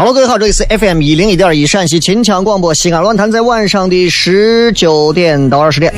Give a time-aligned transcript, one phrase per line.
[0.00, 5.92] 哈喽，各位好，这里是 FM 一零一点一陕西秦腔广播西安论坛，在晚上的十九点到二十点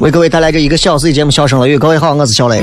[0.00, 1.76] 为各位带来这一个小时的节目《笑声雷雨》。
[1.78, 2.62] 各位好，我是小雷。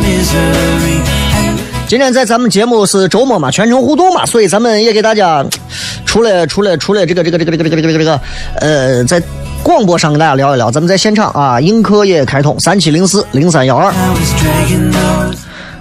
[1.88, 5.44] 今天在咱们节目是周末嘛，全程互动嘛，所以咱们也给大家
[6.06, 8.22] 除了除了除了这个这个这个这个这个这个这个
[8.60, 9.20] 呃，在
[9.64, 13.92] 广播上跟大家聊一聊，咱们在现场啊，映客也开通三七零四零三幺二。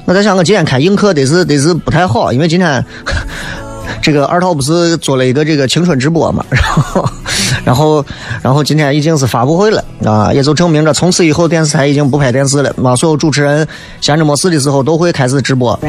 [0.06, 2.82] 我在想，我今天开映客得是得是不太好，因为今天
[4.00, 7.08] 这个二涛不是做了一个这个青春直播嘛， 然后
[7.64, 8.04] 然后
[8.42, 13.66] 然后今天已经是发布会了啊，也就证明着从此以后电视台已经不拍电视了啊，所有主持人
[14.00, 15.72] 闲着没事的时候都会开始直播。
[15.72, 15.80] 啊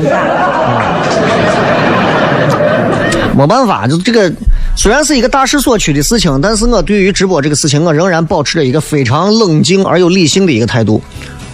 [3.37, 4.29] 没办法，就这个
[4.75, 11.01] 虽然是一个大势所趋的事情，但是我对于直播这个事情，我仍然保持着一个非常冷静而又理性的一个态度。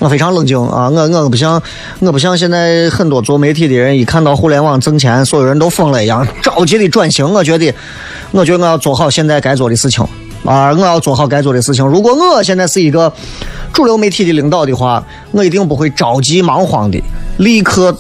[0.06, 1.60] 我非常冷静啊，我我不像
[2.00, 6.04] 我不像现在很多做媒体的人，一看到互联网挣钱，所有人都疯了。
[6.04, 7.28] 一样，着急的转型。
[7.28, 7.74] 我觉得，
[8.30, 10.06] 我觉得我要做好现在该做的事情
[10.46, 11.84] 啊，我要做好该做的事情。
[11.84, 13.12] 如果我现在是一个
[13.74, 17.02] 主流媒体的领导的话，我一定不会着急忙慌的
[17.38, 17.98] 立刻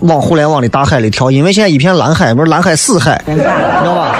[0.00, 4.14] 往互联网的大海里跳，因为现在一片蓝海，不是蓝海死海，你知道吧？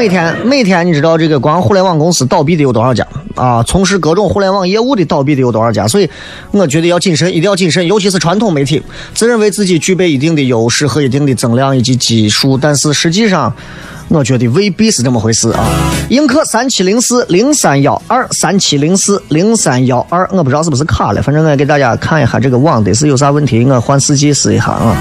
[0.00, 3.62] 每天每天，你知道这个光互联网公司倒闭的有多少家啊？
[3.64, 5.86] 从事各种互联网业务的倒闭的有多少家？
[5.86, 6.08] 所以
[6.52, 13.52] 我觉得要谨慎，一定要谨慎，尤其是传统媒体，自认为自己具备一定的优势和一定的增量以及基数，但是实际上。
[14.12, 15.64] 我觉得未必是这么回事啊！
[16.08, 24.96] 映客三七零四零三幺二三七零四零三幺二，我不知道是不是卡了，反正我给大家看一下这个网的是有啥问题，我换四 G 试一下啊。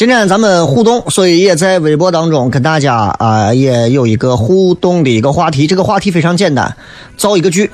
[0.00, 5.66] 今天咱们互动，所以也在微博当中跟大家啊、也有一个互动的一个话题。
[5.66, 6.74] 这个话题非常简单，
[7.18, 7.70] 造一个句。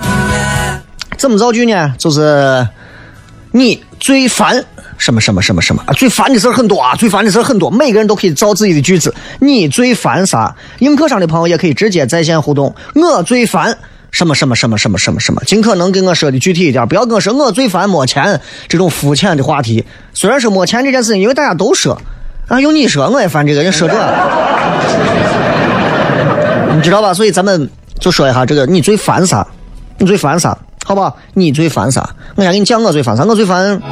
[1.17, 1.95] 怎么造句呢？
[1.97, 2.67] 就是
[3.53, 4.65] 你最烦
[4.99, 5.93] 什么什么什么什么啊？
[5.93, 9.15] 最烦的事儿很多啊，最烦的事儿很多，每个人都可以造自己的句子。
[9.39, 10.53] 你最烦啥？
[10.81, 12.75] 映客上的朋友也可以直接在线互动。
[12.97, 13.79] 我最烦。
[14.11, 19.85] 什么什么什么什么什么什么，尽可能跟我说的具体一点，不要跟我说我最烦没钱这种肤浅的话题。
[20.15, 22.01] 虽然说没钱这件事情，因为大家都说，
[22.49, 23.95] 啊，用你说我也烦这个，人说这，
[26.75, 27.13] 你知道吧？
[27.13, 29.47] 所以咱们就说一下这个，你最烦啥？
[29.99, 30.57] 你最烦啥？
[30.85, 31.17] 好不好？
[31.35, 32.09] 你最烦啥？
[32.37, 33.25] 我先给你讲我最烦啥。
[33.25, 33.83] 我最烦，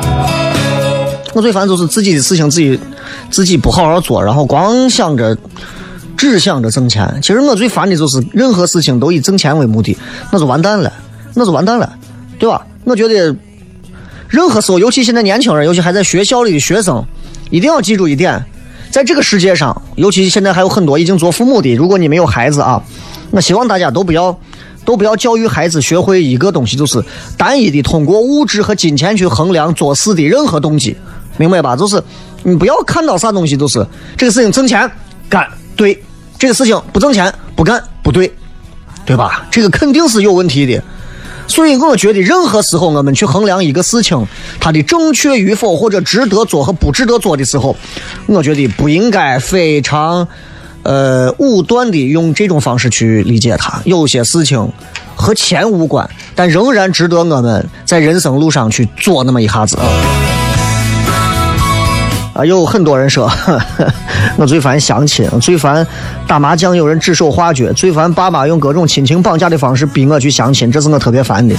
[1.33, 2.79] 我最烦就是自己的事情自己
[3.29, 5.37] 自己不好好做，然后光想着
[6.17, 7.19] 只想着挣钱。
[7.21, 9.99] 其实我最烦的就是任何事情都以挣钱为目的，
[10.31, 10.93] 那就完蛋了，
[11.35, 11.93] 那就完蛋了，
[12.39, 12.65] 对吧？
[12.85, 13.35] 我觉得
[14.29, 17.05] 任何时候，尤其现在年轻人，尤其还在学校里的学生，
[17.51, 18.45] 一定要记住一点，
[18.91, 22.83] 在这个世界上，尤其现在还有很多已经做父母的，如果你没有孩子啊，
[23.31, 24.39] 我希望大家都不要。
[24.87, 27.03] 都不要教育孩子学会一个东西，就是
[27.39, 30.95] 单一的通过物质和金钱去衡量做事的任何动机，
[31.39, 31.75] 明白吧？
[31.75, 32.03] 就是
[32.43, 34.91] 你不要看到啥东西都是这个事情挣钱
[35.27, 35.99] 干对，
[36.39, 38.31] 这个事情不挣钱不干不对，
[39.07, 39.47] 对吧？
[39.51, 40.83] 这个肯定是有问题的。
[41.47, 44.27] 所以我觉得，任何时候我们去衡量一个事情
[44.59, 47.77] 它的正确与否，或者值得做和不值得做的时候，
[48.27, 50.27] 我觉得不应该非常
[50.83, 53.81] 呃武断的用这种方式去理解它。
[53.85, 54.73] 有些事情
[55.15, 60.44] 和钱无关，但仍然值得我们在人生路上去做那么一下子啊。
[62.35, 63.31] 啊，有很多人说，
[64.37, 65.87] 我最烦相亲，最烦
[66.27, 71.55] 打麻将有人指手画脚，最烦爸妈用各种亲情绑架的方式逼我去相亲，这是我特别烦的。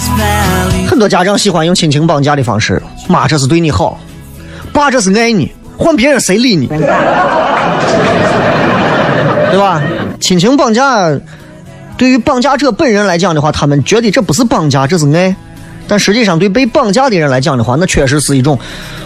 [0.85, 3.97] 很多家长喜欢用亲情绑架的方式，妈这是对你好，
[4.73, 6.67] 爸这是爱你，换别人谁理你？
[9.49, 9.81] 对吧？
[10.19, 11.09] 亲情绑架
[11.95, 15.33] 对于绑架者本人来讲的话，他们觉得这不是绑架，这是爱。
[15.87, 18.57] 但实际上，对被绑架的人来讲的话，那确实是一种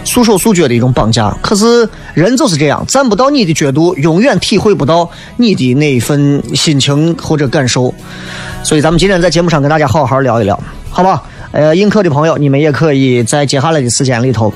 [0.06, 1.30] 束手束脚的一种绑架。
[1.42, 7.94] 可是人就是这样，站不到你的角度，永远体会不到你的那一份心情或者感受。
[8.64, 11.24] 所以，咱们今天在节目上跟大家好好聊一聊，好吧？
[11.52, 14.54] 呃，映客的朋友，你们也可以在接下来的时间里头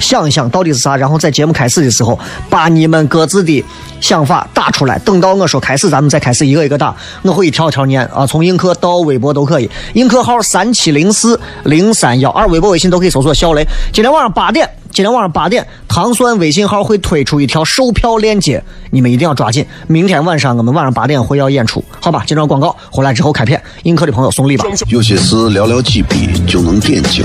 [0.00, 3.64] 想一想到底是啥，然后在节目开始的时候把你们各自的
[4.00, 4.98] 想法打出来。
[5.00, 9.70] 等到我说开始，咱们再开始一个一个打，我会一条条念啊，从映客到微博都可以。
[9.94, 13.64] 映客号三七零四零三幺二，微博、微信都可以搜索“小雷”。
[13.92, 19.66] 今天晚上八点，今天晚上八点，糖蒜微信号会推出一条售票链接，你们一定要抓紧。
[19.86, 22.22] 明天晚上我们晚上八点会要演出，好吧？
[22.26, 24.66] 这段广告回来之后开片，映客的朋友送礼吧。
[24.88, 27.24] 有些事寥寥几笔就能点睛，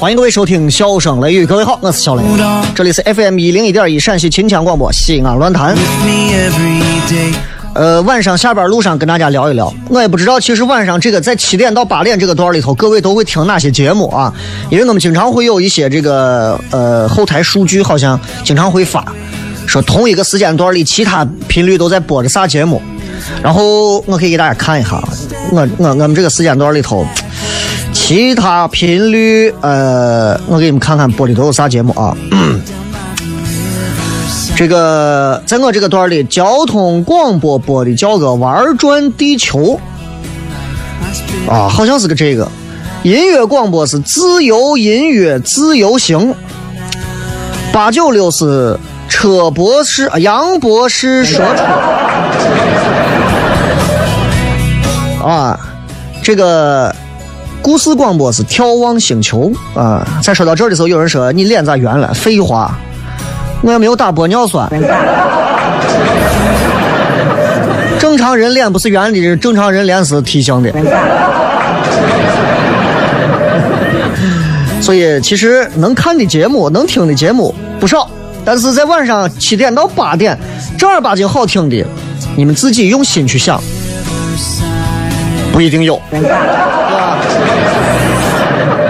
[0.00, 2.22] 欢迎各位收听《笑声雷雨》，各位好，我是小雷，
[2.74, 5.76] 这里是 FM 一零一点一陕西秦腔广播西安论坛。
[7.74, 9.70] 呃，晚上下班路上跟大家聊一聊。
[9.90, 14.32] 我也不知道，其实晚上这个在七点到八点这个段里头，各位都会听哪些节目啊？
[14.70, 19.04] 因为我们经常会有一些这个呃后台数据，好像经常会发，
[19.66, 22.80] 说同一个时间段里其他频率都在播着啥节目。
[23.42, 24.92] 然后我可以给大家看一下，
[25.52, 27.06] 我我我们这个时间段里头，
[28.10, 32.12] 其他频率呃，我给你们看看播的都有啥节目啊？
[34.56, 39.78] 这个在我这个段里，交通广播播的叫个《玩转地球》
[41.48, 42.50] 啊，好像是个这个。
[43.04, 46.34] 音乐广播是自由音乐自由行。
[47.72, 48.76] 八九六是
[49.08, 51.62] 车博士啊杨博士说车
[55.24, 55.56] 啊，
[56.24, 56.92] 这个
[57.62, 60.06] 故事广播是眺望星球啊。
[60.22, 62.12] 在说到这儿的时候，有人说你脸咋圆了？
[62.14, 62.76] 废话。
[63.62, 64.66] 我也没有打玻尿酸。
[68.00, 70.72] 正常人脸不是圆的，正常人脸是梯形的。
[74.80, 78.08] 所以其实能看的节目、能听的节目不少，
[78.42, 80.34] 但是在晚上七点到八点，
[80.78, 81.84] 正儿八经好听的，
[82.34, 83.62] 你们自己用心去想，
[85.52, 86.00] 不一定有，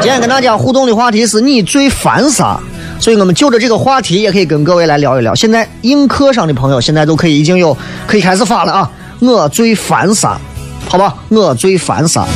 [0.03, 2.59] 今天跟大家互动的话题是你最烦啥？
[2.99, 5.35] 所以我们就着这个话题，也可以跟各位来聊一聊。
[5.35, 7.77] 现在映客上的朋友，现在都可以已经有
[8.07, 8.91] 可以开始发了啊！
[9.21, 10.41] 我最烦啥？
[10.89, 12.27] 好吧，我最烦啥？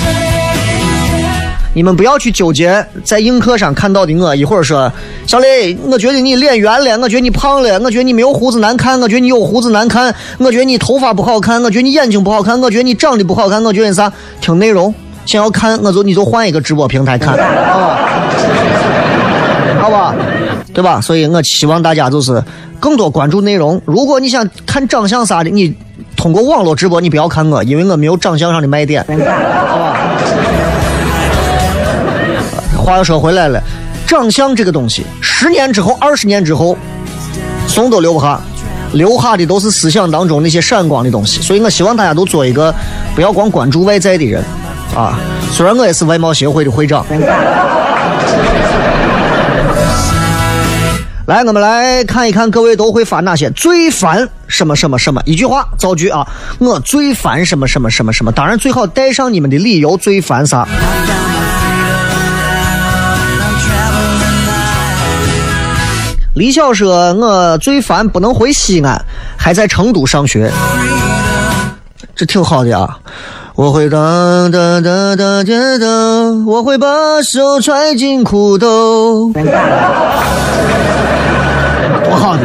[1.74, 4.92] 你们不要去纠结在映客上看到的我，一会儿说
[5.26, 14.12] 小雷，我觉得你脸圆了，我觉得你胖了，我觉得你没有胡子难看，我觉得你有胡子难看，我觉得你头发不好看，我觉得你眼睛不好看，我觉得你长得不好看，我觉得你啥？
[14.42, 14.94] 听内容，
[15.26, 17.38] 想要看我就你就换一个直播平台看，好
[17.80, 17.98] 吧？
[19.80, 20.14] 好吧？
[20.72, 21.00] 对吧？
[21.00, 22.42] 所以我希望大家就是
[22.80, 23.80] 更多关注内容。
[23.84, 25.74] 如果你想看长相啥的，你
[26.16, 29.96] 通过网络直播，你不要看我，因为我没有长相上的卖点，好吧？
[32.76, 33.62] 话又说回来了，
[34.06, 36.76] 长相这个东西，十年之后、二十年之后，
[37.66, 38.40] 怂都留不下，
[38.92, 41.40] 留下的都是思想当中那些闪光的东西。
[41.40, 42.74] 所以我希望大家都做一个
[43.14, 44.42] 不要光关注外在的人
[44.94, 45.18] 啊。
[45.52, 47.06] 虽然我也是外貌协会的会长。
[51.26, 56.26] 来，我们来看一看各位都会发哪些最烦什么什么什么，一句话造句啊，
[56.58, 58.30] 我最烦什么什么什么什么。
[58.30, 60.68] 当然最好带上你们的理由，最烦啥？
[66.34, 69.02] 李晓说：“我最烦不能回西安，
[69.36, 70.50] 还在成都上学，
[72.14, 72.98] 这挺好的啊。
[73.56, 75.86] 我会哒哒哒哒哒哒，
[76.44, 79.30] 我会把手揣进裤兜。
[82.02, 82.42] 多好的！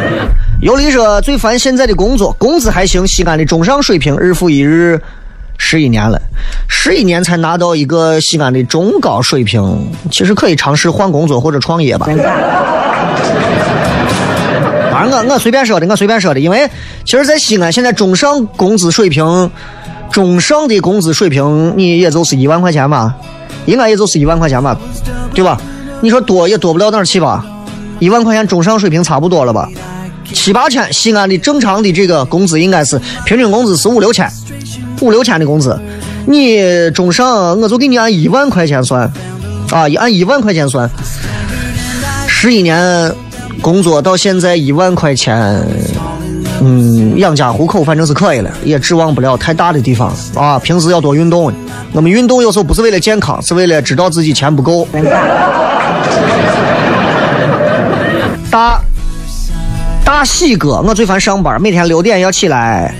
[0.62, 5.00] 尤里说最烦现在的工作，工资还行，西安的中上水平，日复一日，
[5.58, 6.16] 十一年了，
[6.68, 12.06] 十一年才拿到一个西安的中高水平，其实可以尝试换工作或者创业吧。”
[14.92, 16.70] 当然，我我随便说的，我随便说的，因为
[17.04, 19.50] 其实，在西安现在中上工资水平，
[20.10, 23.14] 中上的工资水平，你也就是一万块钱吧，
[23.66, 24.76] 应该也就是一万块钱吧，
[25.32, 25.60] 对吧？
[26.00, 27.44] 你说多也多不了哪儿去吧？
[27.98, 29.68] 一万块钱中上水平差不多了吧？
[30.32, 34.30] 七八千，西安的正常的这个工资应该是平均工资是五六千，
[35.00, 35.78] 五六千的工资，
[36.26, 39.02] 你中上我就给你按一万块钱算，
[39.70, 40.90] 啊，按一万块钱算，
[42.26, 43.14] 十一年。
[43.62, 45.62] 工作到现在一万块钱，
[46.62, 50.58] 嗯，养家糊口反正是可以了，也指望不了太大的地方啊。
[50.58, 51.50] 平时要多运动，
[51.92, 54.86] 我们运动有时候不是为了健康，是为了知道自己钱不够。
[58.50, 58.80] 大
[60.04, 62.94] 大喜哥，我最烦上班，每天六点要起来，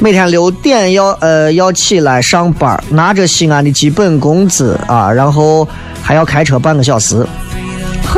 [0.00, 5.68] 每天六点要呃要起来上班，拿着西安的基本工资啊，然后
[6.02, 7.24] 还要开车半个小时。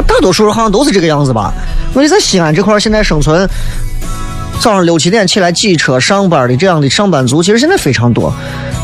[0.07, 1.53] 大多数人好像都是这个样子吧？
[1.95, 3.49] 我觉得在西安这块现在生存，
[4.61, 8.33] 早上六七点起来挤车上班的这样的上班族，其实现在非常多。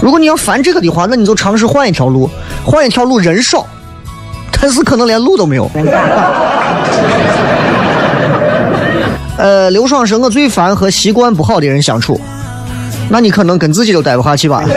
[0.00, 2.30] 如果你要烦这个的话，那你就尝试换一条路，
[2.64, 3.66] 换一条路人少，
[4.60, 5.68] 但是可能连路都没有。
[9.38, 12.20] 呃，刘爽说：“我最烦和习惯不好的人相处。”
[13.10, 14.62] 那你可能跟自己都待不下去吧。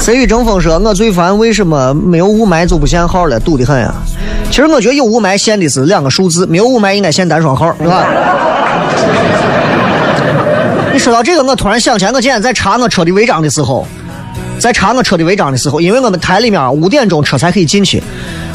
[0.00, 3.94] 谁与争锋说：“我最烦为什么没有雾霾就不限号了，堵得很呀。”
[4.54, 8.06] 其实我觉得有雾霾限的是两个数字，没有雾霾应该限单双号，是吧？
[10.92, 13.84] 你说到这个，我突然想起来，我今天在查我车的违章的时候，
[14.60, 18.00] 在查我车的违章的时候，因为我们台里面五点钟车才可以进去。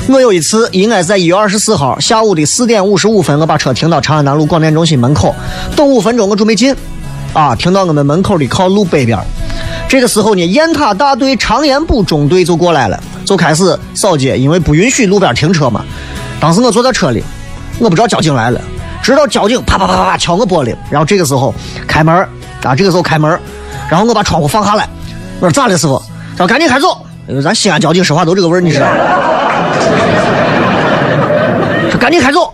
[0.08, 5.36] 我有一次应该在一月二十四号下午的四点五十五分，我把车停到长安南路广电中心门口，
[5.75, 6.74] 等五分钟我准备进，
[7.34, 9.20] 啊，停到我们门口的靠路北边。
[9.89, 13.01] 这个时候呢，雁塔大队长延部中队就过来了。
[13.25, 15.84] 就开始扫街，因为不允许路边停车嘛。
[16.39, 17.24] 当时我坐在车里，
[17.79, 18.62] 我不知道交警来了，
[19.01, 21.53] 直到交警啪啪啪啪敲我玻璃，然后这个时候
[21.88, 22.15] 开门
[22.63, 23.39] 啊，这个时候开门
[23.89, 24.88] 然后我把窗户放下来，
[25.39, 26.00] 我说咋了师傅？
[26.38, 28.88] 他说赶紧开走，因为咱西安交警说话都这个味儿，你知道。
[31.89, 32.53] 说赶紧开走。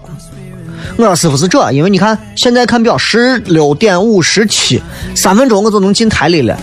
[0.98, 4.82] 我说师傅是这，因为你看现在看表十六点五十七，
[5.14, 6.58] 三分钟我就能进台里了。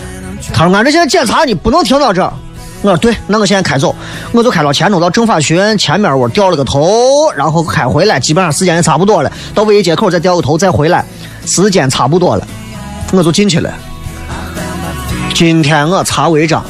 [0.51, 2.21] 他说俺这现在检查你不能停到这。
[2.81, 3.95] 我说对，那我现在开走，
[4.33, 9.31] 我就开到前头到政法学院前面，我掉了个头，然后开回来，基本上时间也差不多了。
[9.55, 11.05] 到唯一街口再掉个头再回来，
[11.45, 12.45] 时间差不多了，
[13.13, 13.71] 我就进去了。
[15.33, 16.61] 今天我查违章，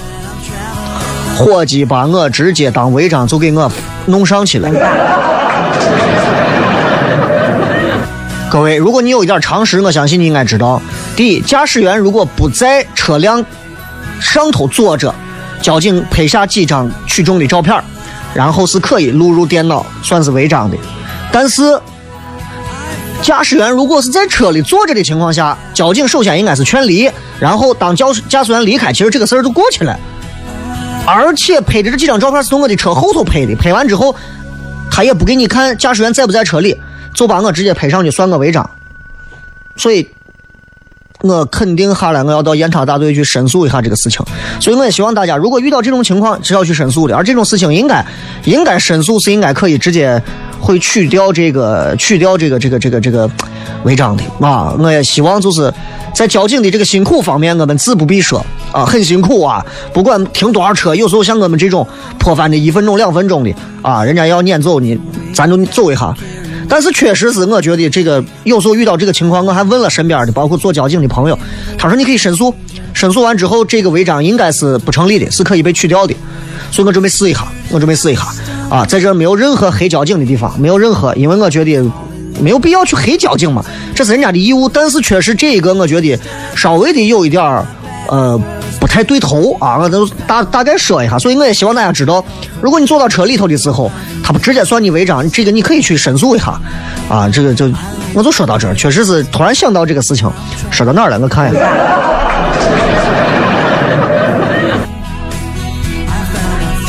[1.36, 3.72] 伙计把我直接当违章就给我
[4.06, 4.70] 弄上去了。
[8.52, 10.80] 各位，如果你有一点常识，我相信你应该知道：
[11.16, 13.44] 第一，驾驶员如果不在车辆
[14.24, 15.14] 上头坐着。
[15.62, 17.82] 交警拍下几张取证的照片，
[18.34, 20.76] 然后是可以录入电脑，算是违章的。
[21.32, 21.80] 但是，
[23.22, 29.98] 驾驶员如果是在车里坐着的情况下，交警首先应该是劝离，然后当驾驾驶员离开，其实这个事儿就过去了。
[31.06, 34.14] 而且拍的这几张照片是从我的车后头拍的，拍完之后，
[34.92, 36.78] 他也不给你看驾驶员在不在车里，
[37.14, 38.70] 就把我直接拍上去，算我违章。
[39.78, 40.10] 所以，
[41.24, 44.20] 我肯定下来我要到严查大队去申诉一下这个事情。
[44.60, 47.16] 所以我也希望大家，如果遇到这种情况，是要去申诉的。
[47.16, 48.06] 而这种事情应该
[48.44, 50.22] 应该申诉是应该可以直接
[50.60, 53.30] 会取掉这个取掉这个这个这个这个
[53.86, 54.76] 违章的啊。
[54.78, 55.74] 我也希望就是
[56.14, 59.66] 在交警的这个辛苦方面，我们自不必说啊，很辛苦啊。
[59.94, 61.88] 不管停多少车，有时候像我们这种
[62.20, 65.00] 破翻的一分钟两分钟的啊，人家要撵走你，
[65.34, 66.14] 咱就走一下。
[66.68, 71.38] 但是确实是，我觉得这个有时候遇到这个情况，我还问了身边的，包括做交警的朋友，
[71.78, 72.54] 他说你可以申诉，
[72.94, 76.16] 申诉完之后，这个违章应该是不成立的，是可以被取掉的。
[76.72, 78.24] 所以我准备试一下，我准备试一下
[78.70, 81.84] 啊，在这没有任何黑交警的地方，没有任何，因为我觉得
[82.42, 84.68] 没有必要去黑交警嘛，这是人家的义务。
[84.68, 86.18] 但是确实这一个，我觉得
[86.56, 87.66] 稍微的有一点儿，
[88.08, 88.40] 呃。
[88.80, 92.24] 不太对头啊，我都大大概说一下，所以我也希望大家知道，
[92.62, 93.90] 如果你坐到车里头的时候，
[94.22, 96.60] 他不直接算你违章，这个你可以去申诉一下，
[97.08, 97.72] 啊，这个就
[98.14, 100.30] 我就说到这，确实是突然想到这个事情，
[100.70, 101.18] 说到哪儿了？
[101.18, 101.62] 我看一下，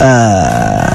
[0.01, 0.94] 呃。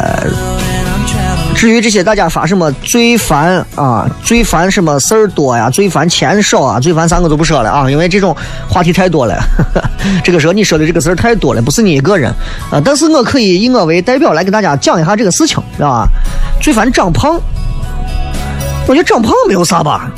[1.59, 8.33] 至于这些大家发什么最烦啊，最烦什么事儿多呀，最烦钱少啊，最烦三个都不说了啊，因为这种
[8.69, 9.37] 话题太多了。
[10.23, 12.33] 这个时候你说的这个事儿太多了，不是你一个人
[12.71, 12.81] 啊。
[12.81, 16.07] 但是我可以以我为代表来给大家讲一下这个事情，知道吧？
[16.61, 17.37] 最烦长胖，
[18.87, 20.09] 我觉得长胖没有啥吧，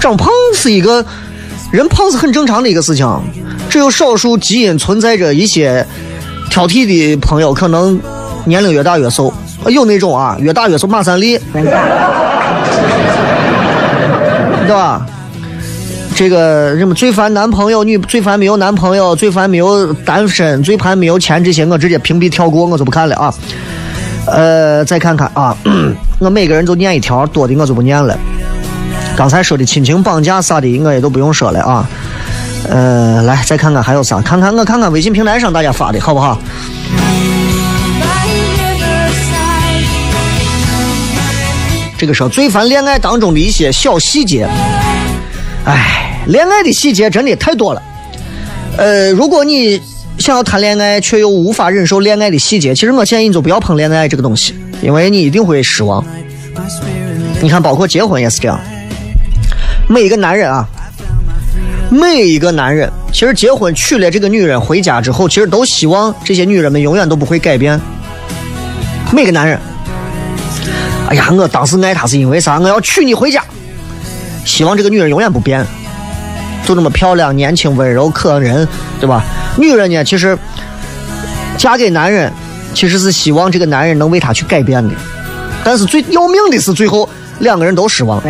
[0.00, 1.06] 长胖是一个
[1.70, 3.06] 人胖是很正常的一个事情，
[3.70, 5.86] 只有少数基因存在着一些
[6.50, 8.00] 挑剔的朋友，可能
[8.44, 9.32] 年龄越大越瘦。
[9.66, 11.62] 有那种啊，越大越瘦，马三立，对
[14.68, 15.04] 吧？
[16.14, 23.32] 这个什么最烦男朋友女，最烦没有男朋友，最烦没有单身，最烦没有钱，这些我直接屏蔽跳过，我就不看了啊。
[24.26, 25.56] 呃，再看看啊，
[26.18, 28.18] 我每个人都念一条，多的我就不念了。
[29.16, 31.88] 刚才说的亲情绑架啥的，我也都不用说了啊。
[32.68, 34.20] 呃，来再看看还有啥？
[34.20, 36.36] 看看我看看微信平台上大家发的好不好？
[41.98, 44.48] 这个说最烦恋爱当中的一些小细节，
[45.64, 47.82] 哎，恋爱的细节真的太多了。
[48.76, 49.82] 呃，如果你
[50.16, 56.04] 想要谈恋爱却又无法忍受恋爱的细节，其实我建议你就不要碰恋爱这个东西，因为你一定会失望。
[57.40, 58.60] 你看，包括结婚也是这样。
[59.88, 60.64] 每一个男人啊，
[61.90, 67.80] 每一个男人，其实结婚娶了这个女人回家之后，其实都希望这些女人们永远都不会改变。
[69.12, 69.58] 每个男人。
[71.08, 72.58] 哎呀，我当时爱她是因为啥？
[72.58, 73.42] 我要娶你回家，
[74.44, 75.64] 希望这个女人永远不变，
[76.66, 78.68] 就这么漂亮、年轻、温柔、可人，
[79.00, 79.22] 对吧？
[79.56, 80.36] 女人呢，其实
[81.56, 82.30] 嫁给男人，
[82.74, 84.94] 其实是希望这个男人能为她去改变的。
[85.64, 88.22] 但是最要命的是，最后两个人都失望。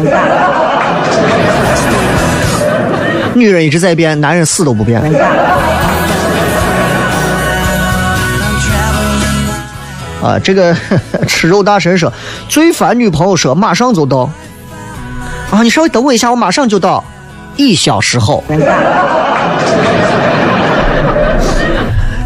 [3.34, 5.02] 女人一直在变，男人死都不变。
[10.22, 10.74] 啊，这个
[11.26, 12.12] 吃肉大神说
[12.48, 14.30] 最烦女朋友说马上就到，
[15.50, 17.04] 啊，你稍微等我一下，我马上就到，
[17.56, 18.42] 一小时后。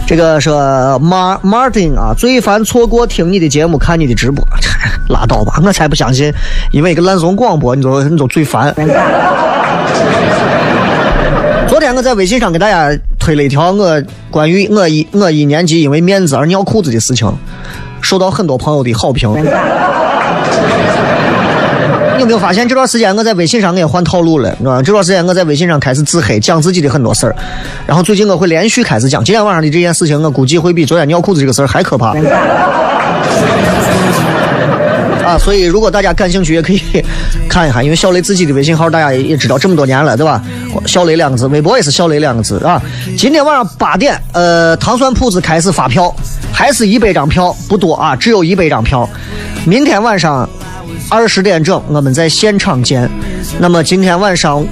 [0.05, 0.61] 这个说
[1.01, 4.47] Mar Martin 啊，最烦错过听你的节目，看你的直播，
[5.09, 6.33] 拉倒吧，我才不相信，
[6.71, 8.75] 因为一个烂怂广播，你就你就最烦。
[11.69, 17.35] 昨天我在微信上给大家推了一条我关于我一我一年级因为面子而尿裤子的事情。
[18.03, 19.33] 受到很多朋友的好评。
[22.15, 24.83] 你有没有发现这段时间我在微信上我也换套路了，是吧？
[24.83, 27.35] 这段时间我在微信上开始自黑，讲自己的很多事儿。
[27.85, 32.15] 然后最近我会连续开始讲今天晚上的这件事情，我估计会比昨天尿裤子这个事儿还可怕。
[35.25, 36.81] 啊，所以如果大家感兴趣，也可以
[37.49, 40.41] 看一下，因为小雷自己的微信号大家也知道这么多年了，对吧？
[40.87, 42.81] 小雷两个字，微博也是小雷两个字啊。
[43.17, 46.15] 今天晚上八点，呃，糖蒜铺子开始发票，
[46.53, 49.09] 还是一百张票，不多啊，只有一百张票。
[49.65, 50.49] 明天晚上
[51.09, 53.11] 二十点整，我们在现场见。
[53.59, 54.65] 那么今天晚上。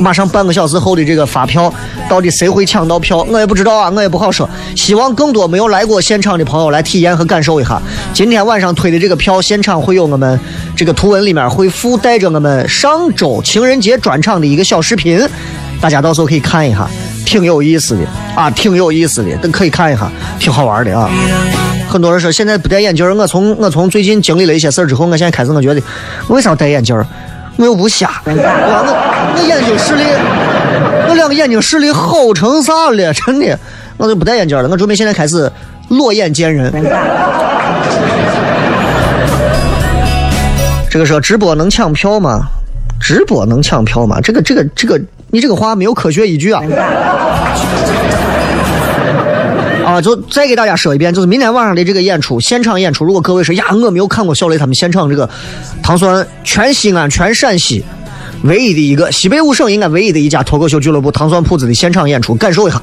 [0.00, 1.72] 马上半个小时后的这个发票，
[2.08, 3.26] 到底谁会抢到票？
[3.30, 4.48] 我也不知道啊，我也不好说。
[4.74, 7.80] 希望更多没有来过现场的朋友来体验和感受一下。
[8.12, 10.38] 今天晚上推的这个票，现场会有我们
[10.76, 15.20] 这个图文里面会附带着我们上周情人节专场的一个小视频，
[15.80, 16.88] 大家到时候可以看一下，
[17.24, 18.02] 挺有意思的
[18.34, 21.10] 啊，挺有意思的，都可以看一下，挺好玩的啊。
[21.88, 25.80] 很多人说现在不戴眼镜，我从我从最近经历了一些事之后，我现在开始我觉得，
[26.28, 26.94] 为啥戴眼镜？
[27.58, 30.04] 我又不瞎，我我眼睛视力，
[31.08, 33.12] 我两个眼睛视力好成啥了？
[33.14, 33.58] 真的，
[33.96, 34.68] 我就不戴眼镜了。
[34.68, 35.50] 我准备现在开始
[35.88, 36.70] 裸眼见人。
[40.90, 42.42] 这个说直播能抢票吗？
[43.00, 44.20] 直播能抢票吗？
[44.22, 46.62] 这个这个这个，你这个话没有科学依据啊！
[50.00, 53.04] 就再给大家说一遍，就是明天晚上的这个演出，现场演出。
[53.04, 55.28] 如果各位说呀，我没有看过小雷他们现场这个
[55.82, 57.84] 糖酸，全西安、全陕西
[58.42, 62.80] 唯一的一个西北五省应该唯一的一家脱口秀俱乐部糖酸铺子的现场演出，感受一下。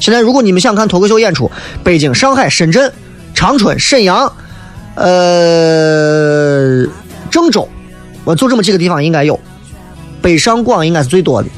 [0.00, 1.50] 现在如果你们想看脱口秀演出，
[1.82, 2.92] 北京、上海、深圳、
[3.34, 4.32] 长春、沈阳，
[4.94, 6.86] 呃，
[7.30, 7.68] 郑州，
[8.24, 9.38] 我就这么几个地方应该有，
[10.22, 11.48] 北上广应该是最多的。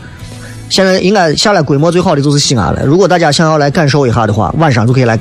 [0.70, 2.82] 现在应该下来规模最好的就是西安了。
[2.86, 5.18] 如果大家想要来感受一下的话，晚上就可以来。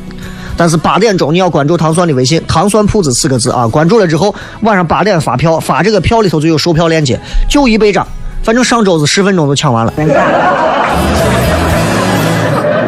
[0.56, 8.06] 但是八点钟你要关注糖蒜的微信“糖蒜铺子”四个字啊，关注了之后，晚上八点发票，发这个票里头就有售票链接，就一百张，
[8.44, 9.94] 反正上周是十分钟就抢完了。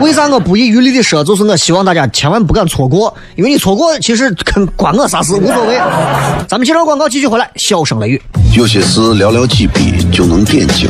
[0.02, 1.24] 为啥我不遗余力的说？
[1.24, 5.80] 就是我希望大家千万不敢错过，因为你错过其实跟关我啥事无所谓。
[6.48, 8.22] 咱们接着广告继续回来，笑声雷雨。
[8.54, 10.90] 有些事寥寥几笔就能点睛，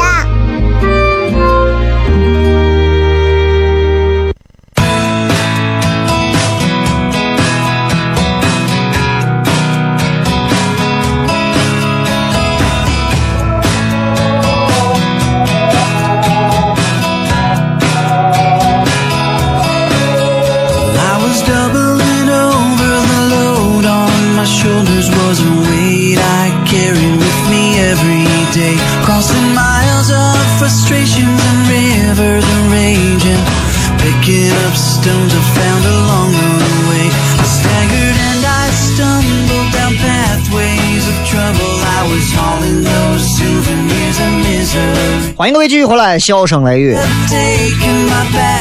[45.41, 46.95] 欢迎各位继续回来，笑声雷雨。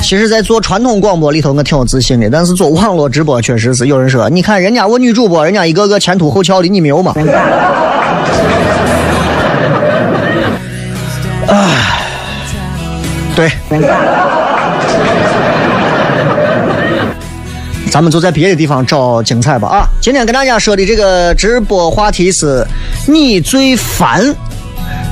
[0.00, 2.30] 其实，在做传统广播里头，我挺有自信的。
[2.30, 7.12] 但是做网络直播，确实是有人说，你看人家我女主播，人家一个个前凸后翘的，你没有吗？
[11.48, 11.68] 唉，
[13.36, 13.52] 对，
[17.90, 19.84] 咱们就在别的地方找精彩吧啊！
[20.00, 22.66] 今天跟大家说的这个直播话题是：
[23.06, 24.34] 你最烦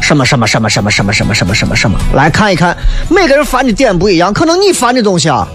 [0.01, 1.99] 什么什么什么什么什么什么什么什么什么？
[2.15, 2.77] 来看一看，
[3.09, 5.47] 每个人烦的点不一样，可能你烦的东西啊，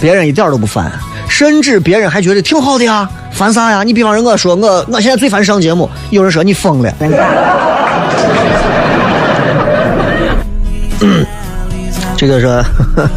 [0.00, 0.90] 别人一点都不烦，
[1.28, 3.08] 甚至别人还觉得挺好的呀。
[3.30, 3.82] 烦啥呀？
[3.82, 6.92] 你比方说，我说我我现在最烦上节目，有人说你疯了。
[12.16, 12.64] 这个说，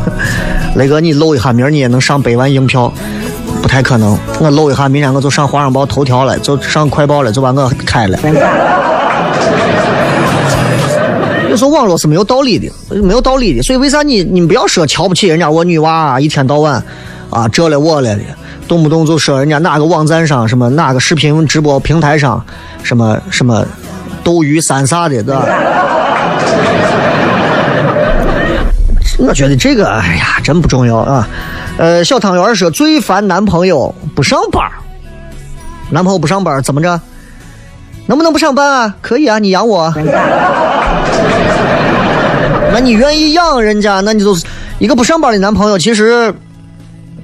[0.76, 2.92] 雷哥，你露一下，明儿你也能上百万硬票，
[3.62, 4.20] 不太可能。
[4.40, 8.20] 我露一下，明天我就上《华商报》头条了，就上快报了，就把我开了。
[11.50, 13.64] 有时候网络是没有道理的，没有道理的。
[13.64, 16.84] 所以为啥你你不要说瞧不起人家我女娃啊，一天到晚
[17.30, 18.22] 啊这了我了的，
[18.68, 22.44] 动不动就说人家哪个网站上什么哪个视频直播平台上
[22.84, 23.66] 什么什么
[24.24, 25.46] 斗鱼三啥的，对吧？
[29.18, 31.28] 我觉得这个哎呀真不重要啊。
[31.78, 34.70] 呃，小汤圆说最烦男朋友不上班，
[35.90, 37.02] 男朋友不上班怎么着？
[38.06, 38.96] 能不能不上班啊？
[39.02, 39.92] 可以啊，你养我。
[42.72, 44.46] 那你愿意养人家，那你就是
[44.78, 45.78] 一个不上班的男朋友。
[45.78, 46.34] 其实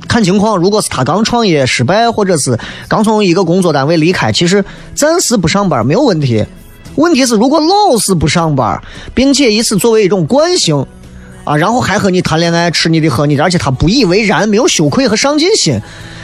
[0.07, 4.63] 看情况，如果是他刚创业失败，或者是刚从一个工作单位离开，其实
[4.95, 6.45] 暂时不上班没有问题。
[6.95, 8.81] 问题是如果老是不上班，
[9.13, 10.85] 并且以此作为一种惯性
[11.43, 15.79] 啊，然后还和你谈恋爱、吃你的、喝你的，而且他不以为然，没有羞愧和上进心，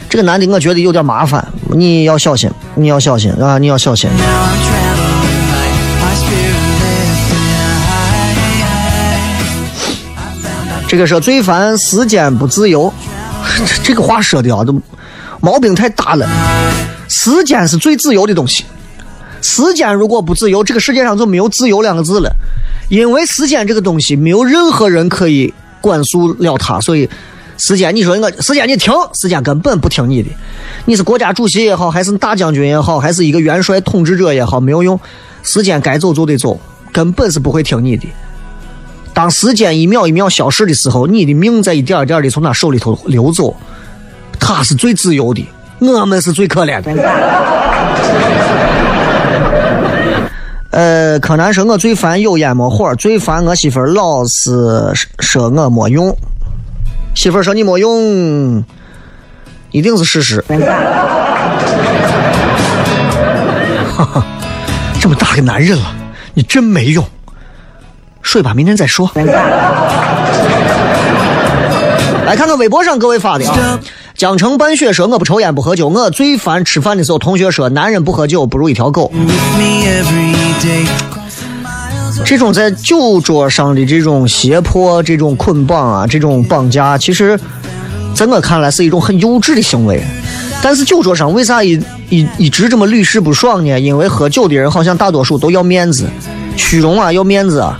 [0.10, 4.10] 这个男的我觉得有点麻烦，你要小心，你要小心啊，你要小心。
[10.92, 12.94] 这个说最烦时间不自由，
[13.66, 14.78] 这这个话说的啊，都
[15.40, 16.28] 毛病太大了。
[17.08, 18.66] 时间是最自由的东西，
[19.42, 22.30] 时间如果不自由，这个世界上就没有自由两个字了。
[22.90, 27.10] 因为时间这个东西，没有任何人可以管束了它，所以
[27.58, 30.30] 时间，你说我时间你停，时间根本不听你的。
[30.84, 35.00] 你是国家主席也好，还是大将军也好，还是一个元帅统治者也好，没有用。
[35.42, 36.60] 时间该走就得走，
[36.92, 38.06] 根本是不会听你的。
[39.14, 43.56] 当时间一秒一秒消失的时候，你的命在一点一点的从他手里头流走。
[44.40, 45.48] 他是最自由的，
[45.80, 46.92] 我们是最可怜的。
[50.72, 56.18] 呃，柯南说：“我最烦有烟没火，最烦我媳妇儿老是说我没用。
[57.14, 58.64] 媳妇儿说你没用，
[59.72, 60.44] 一定是事实。
[63.94, 64.26] ”哈哈，
[65.00, 65.94] 这么大个男人了，
[66.34, 67.06] 你真没用。
[68.22, 69.10] 睡吧，明天再说。
[72.26, 73.80] 来看看微博上各位发的啊。
[74.16, 79.12] 江城半雪说：“我不抽烟不喝酒，我最烦吃饭的时候同学说男人不喝酒不如一条狗。”
[82.24, 87.40] 这种在酒桌上的这种胁迫、这种捆绑啊、这种绑架，其实
[88.14, 90.04] 在我看来是一种很幼稚的行为。
[90.62, 93.80] 但是酒桌上为啥一一一直这么屡试不爽呢？
[93.80, 96.08] 因为喝酒的人好像大多数都要面子、
[96.56, 97.80] 虚荣啊，要面子啊。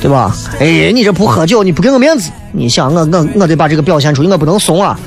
[0.00, 0.34] 对吧？
[0.58, 4.98] 哎，你这不喝酒，你不给我面子，你想我我我得把这个表现出去，我不能怂啊！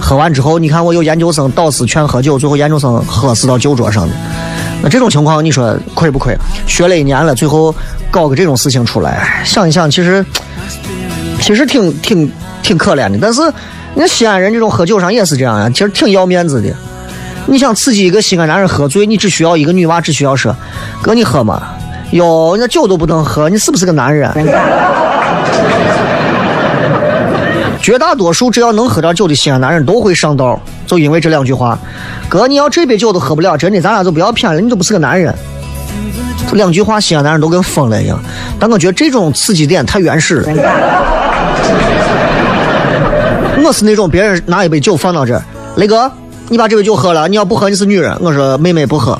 [0.00, 4.14] 喝完之后，你看我有研究生导师劝喝酒，最后研究生喝死到酒桌上的，
[4.80, 6.36] 那这种情况你说亏不亏？
[6.68, 7.74] 学了一年了，最后
[8.12, 10.24] 搞个这种事情出来，想一想，其实
[11.40, 12.30] 其实挺挺
[12.62, 13.18] 挺可怜的。
[13.20, 13.42] 但是
[13.94, 16.72] 那西安人这种喝酒上也是这样呀，其实挺要面子的。
[17.46, 20.54] 你想刺激一个西安男人喝醉，你只需要一个女娃，只需要说
[21.02, 21.70] ：“哥，你喝嘛。”
[22.12, 24.30] 哟，那酒都不能喝，你是不是个男人？
[27.80, 31.78] 绝大多数只要能喝点酒的西安男人都会上道，就因为这两句话。
[32.28, 35.34] 哥，你要这杯酒都喝不了，真的，咱俩就不要骗了，你都不是个男人。
[36.50, 38.20] 这两句话，西安男人都跟疯了一样。
[38.58, 40.48] 但我觉得这种刺激点太原始了。
[43.64, 45.42] 我是那种别人拿一杯酒放到这儿，
[45.76, 46.10] 雷哥，
[46.48, 48.16] 你把这杯酒喝了，你要不喝你是女人。
[48.20, 49.18] 我说妹妹不喝。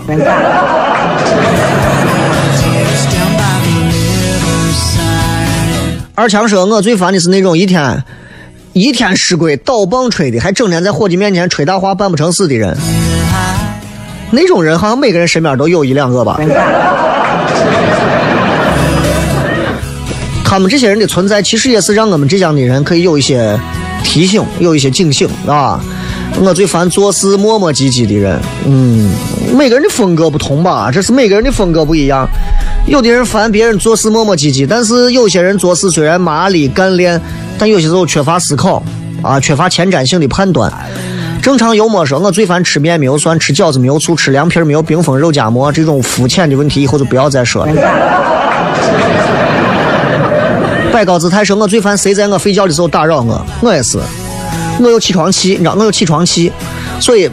[6.18, 8.02] 二强说：“我最烦的是那种一天
[8.72, 12.76] 一天湿鬼倒棒吹的，还整天在伙计面前吹大话办不成事的人。
[14.32, 16.40] 那种人好像每个人身边都有一两个吧。
[20.44, 23.56] 他们这些人的存在，其实也是让我们浙江的人可以有一些
[24.02, 25.80] 提醒，有一些警醒啊。
[26.40, 28.36] 我最烦做事磨磨唧唧的人。
[28.66, 29.14] 嗯，
[29.56, 32.28] 每个人的风格不同吧，这是每个人的风格不一样。”
[32.88, 37.20] 有的人烦别人做事磨磨唧唧，但是有些人做事虽然麻利干练，
[37.58, 38.82] 但有些时候缺乏思考
[39.22, 40.72] 啊，缺乏前瞻性的判断。
[41.42, 47.72] 正常幽默说，我最烦吃面没有蒜，吃饺子没有醋，吃凉皮没有冰封肉夹馍这种肤浅的问题，以后就不要再说了。
[50.90, 53.98] 摆高姿态说，我最烦谁在我睡觉的时候打扰我，我也是，
[54.80, 56.50] 我有起床气，你知道，我有起床气，
[56.98, 57.28] 所以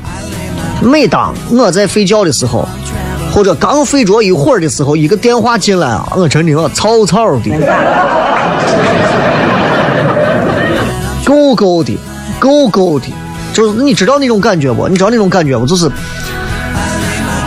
[0.81, 2.67] 每当我在睡觉的时候。
[3.35, 7.51] 或者刚睡着一会儿的时候，一个电话进来啊，我真的我草草的，
[11.25, 11.97] 够够的，
[12.39, 13.07] 够够的，
[13.51, 14.87] 就是你知道那种感觉不？
[14.87, 15.65] 你知道那种感觉不？
[15.65, 15.91] 就是，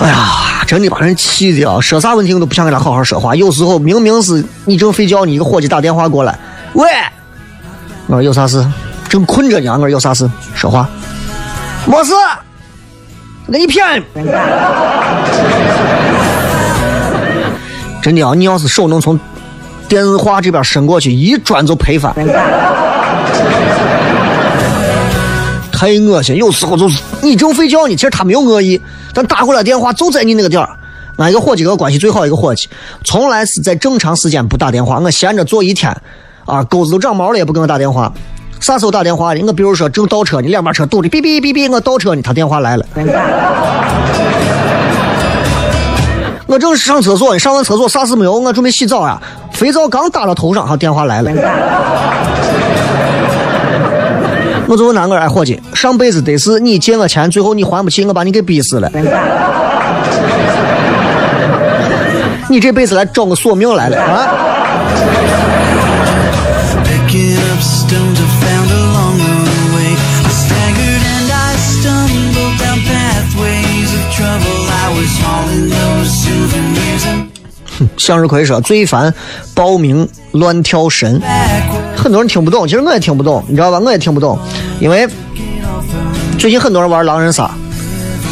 [0.03, 1.81] 哎呀，真的把人气的啊！
[1.81, 3.35] 说啥问题我都不想跟他好好说话。
[3.35, 6.39] 有时候明明是你正睡觉，你一个伙计打电话过来，
[6.75, 6.87] 喂，
[8.09, 8.63] 我说有啥事？
[9.09, 10.31] 正困着呢，我说有啥事？
[10.55, 10.87] 说话，
[11.87, 12.13] 没事。
[13.51, 14.03] 那一骗，
[18.03, 18.35] 真的啊！
[18.35, 19.19] 你要是手能从
[19.89, 22.15] 电话这边伸过去，一转就赔翻，
[25.73, 26.37] 太恶心。
[26.37, 28.79] 有时候就是你正睡觉呢，其实他没有恶意，
[29.15, 30.69] 但打过来电话就在你那个点儿。
[31.17, 32.69] 俺一个伙计跟我关系最好一个伙计，
[33.03, 34.99] 从来是在正常时间不打电话。
[34.99, 35.91] 我闲着坐一天，
[36.45, 38.13] 啊，钩子都长毛了也不给我打电话。
[38.61, 39.43] 啥时候打电话的？
[39.47, 42.85] 我比如说正倒车呢，两边车堵的，哔哔哔哔，我倒车呢，他电话来了。
[46.47, 48.39] 我正上厕所呢，上完厕所啥事没有？
[48.39, 49.21] 我准备洗澡呀，
[49.53, 51.31] 肥皂刚打到头上，他电话来了。
[54.67, 58.91] 我就问那个哎伙计，上辈子得是你借我钱，最后你还不起，我把你给逼死了。
[62.51, 64.27] 你这辈子来找我索命来了啊？
[77.97, 79.13] 向日葵说：“最烦
[79.55, 81.21] 报名乱跳绳。
[81.97, 83.79] 很多人听不懂，其实我也听不懂，你知道吧？
[83.79, 84.39] 我也听不懂，
[84.81, 85.07] 因为
[86.39, 87.51] 最近很多人玩狼人杀，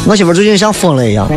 [0.05, 1.27] 我媳妇最近像疯了一样。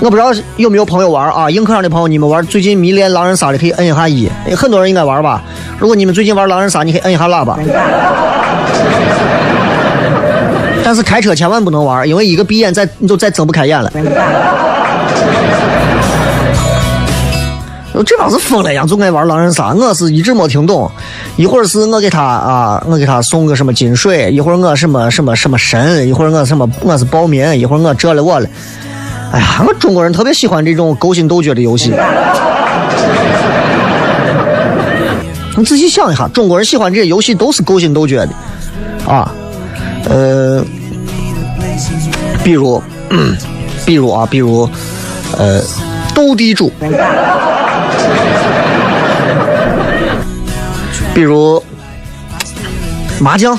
[0.00, 1.50] 我不知道有没有朋友玩啊？
[1.50, 5.42] 映客上的朋友，你们玩最近迷恋狼人杀的可以摁一下一，很多人应该玩吧？
[5.78, 7.58] 如果你们最近玩狼人杀，你可以摁一下喇叭。
[10.86, 13.90] 但是开车千万不能玩，因为一个闭眼再你就再睁不开眼了。
[18.06, 19.74] 这帮是疯了一样，就爱玩狼人杀。
[19.74, 20.88] 我是一直没听懂，
[21.34, 28.48] 一会儿是我给他啊，我给他送个什么金水，一会儿我什么什么什么神，一会儿我什么我是暴民，一会儿我这了我了。
[29.32, 31.92] 哎呀，我中国人特别喜欢这种勾心斗角的游戏。
[35.56, 38.28] 你仔细想一下，中国人喜欢这些游戏都是勾心斗角的
[39.12, 39.34] 啊。
[40.08, 40.64] 呃，
[42.42, 42.82] 比如，
[43.84, 44.68] 比如啊，比如，
[45.36, 45.62] 呃，
[46.14, 46.72] 斗地主，
[51.14, 51.62] 比如
[53.18, 53.58] 麻将。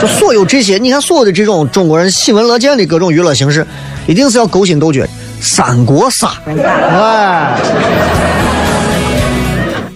[0.00, 3.66] 就所有这些，你看所有的这种中国人喜闻乐见的各种娱乐形式，
[4.06, 5.02] 一定是要勾心斗角。
[5.40, 7.54] 三国杀，哎，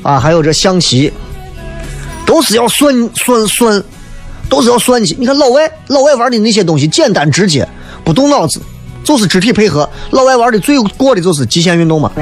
[0.03, 1.12] 啊，还有这象棋，
[2.27, 3.83] 都是要算算算，
[4.49, 5.17] 都是要算计。
[5.19, 7.67] 你看老外，老外玩的那些东西简单直接，
[8.05, 8.61] 不动脑子，
[9.05, 9.89] 就是肢体配合。
[10.11, 12.11] 老外玩的最过的就是极限运动嘛。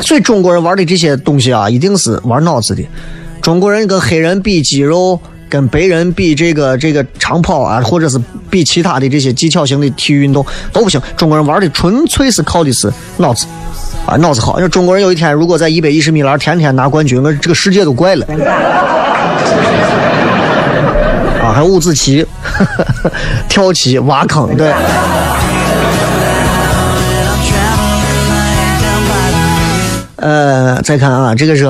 [0.00, 2.82] 所以中国人玩的这些东西啊，一定是玩脑子的。
[3.40, 5.20] 中国人跟黑人比肌肉，
[5.52, 10.98] 跟白人比这个这个长跑啊，或者是比其他的这些技巧型的体育运动都不行。
[11.14, 13.46] 中国人玩的纯粹是靠的是脑子，
[14.06, 14.58] 啊，脑子好。
[14.58, 18.26] 要中国人有一天如果在一百一十米栏天天拿冠军，我这个世界都怪了。
[21.44, 22.26] 啊，还有五子棋、
[23.46, 24.72] 跳棋、挖坑，对。
[30.16, 31.66] 呃，再看啊，这个是。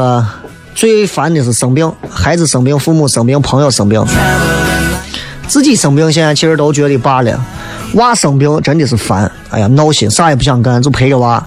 [0.74, 4.04] 最烦的是生病，孩子生病，父母生病，朋友生病，
[5.46, 7.38] 自己生病，现在其实都觉得罢了。
[7.94, 11.44] 娃生病真的是烦，哎呀，闹心，啥也不想干，就陪着娃。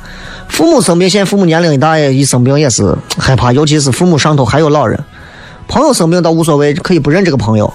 [0.47, 4.97] 父母生病，现在父母年龄一大，一生病也是害怕，尤其是父母上头还有老人。
[5.67, 7.73] 朋友生病倒无所谓，可以不认这个朋友。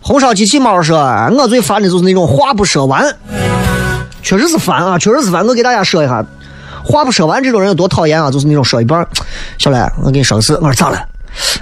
[0.00, 0.98] 红烧机器猫说
[1.36, 3.04] ：“我最烦的就是那种话不说完，
[4.22, 5.44] 确实是烦啊，确实是烦。
[5.44, 6.24] 我给大家说一下。”
[6.86, 8.30] 话不说完，这种人有多讨厌啊！
[8.30, 9.04] 就是那种说一半，
[9.58, 11.04] 小雷，我给你说个事，我说咋了？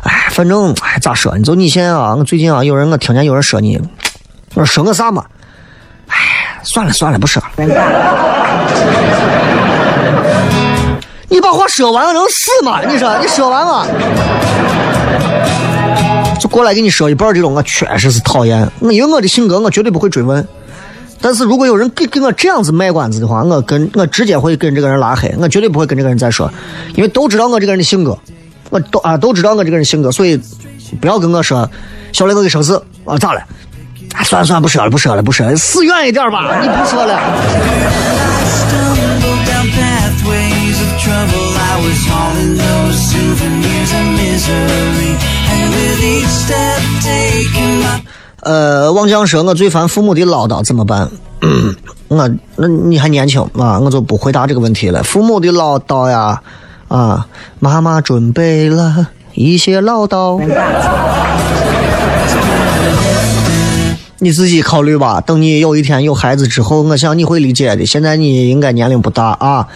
[0.02, 1.36] 哎，反正哎咋说？
[1.38, 3.80] 你就你现在啊，我最近啊，有人我听见有人说你，
[4.52, 5.24] 我说说我啥嘛？
[6.08, 6.14] 哎，
[6.62, 7.48] 算了算了，不说了。
[11.28, 12.82] 你把话说完了能死吗？
[12.82, 13.86] 你说你说完了，
[16.38, 18.70] 就过来给你说一半这种，我确实是讨厌。
[18.80, 20.46] 我因为我的性格，我绝对不会追问。
[21.24, 26.52] 但是如果有人给给我这样子卖关子的话，我跟我直接会跟这个人拉黑，我绝对不会跟这个人再说，
[26.96, 28.18] 因为都知道我这个人的性格，
[28.68, 30.38] 我都啊都知道我这个人性格，所以
[31.00, 31.66] 不要跟我说，
[32.12, 33.40] 小雷我给生死啊咋了？
[34.12, 37.18] 啊算了算了不说了不说了不说了，死远一点吧，你不说了。
[48.44, 51.10] 呃，望江说：“我最烦父母的唠叨，怎么办？”
[52.08, 55.02] 我那你还年轻啊，我就不回答这个问题了。
[55.02, 56.42] 父母的唠叨呀，
[56.88, 57.26] 啊，
[57.58, 60.38] 妈妈准备了一些唠叨，
[64.18, 65.22] 你自己考虑吧。
[65.22, 67.86] 等你有一天有孩子之后，我想你会理解的。
[67.86, 69.66] 现在你应该年龄不大啊。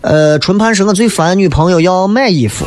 [0.00, 2.64] 呃，春盼是：“我最烦女朋友要买衣服，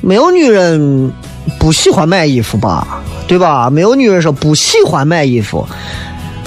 [0.00, 1.12] 没有女人。”
[1.58, 3.68] 不喜欢买衣服吧，对吧？
[3.70, 5.66] 没有女人说不喜欢买衣服，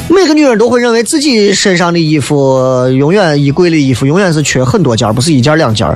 [0.10, 5.88] 每个女人都会认为自己身上的衣服，永远衣柜里衣服永远是缺很多件，不是一件两件。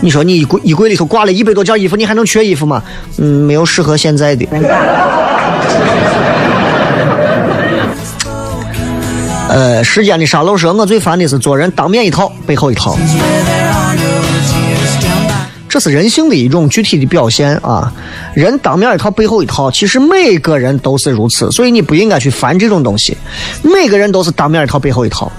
[0.00, 2.82] 你说你衣柜衣柜里头挂了一百多件衣服，你还能缺衣服吗？
[3.18, 4.46] 嗯，没有适合现在的。
[9.48, 12.98] 呃，时间的沙漏说，我最烦的是做人当面一套，背后一套。
[15.76, 17.92] 这是人性的一种具体的表现啊！
[18.32, 23.14] 人当面一套，背后一套，其实每个人都是如此，所以你不应该去烦这种东西。
[23.60, 25.30] 每个人都是当面一套，背后一套。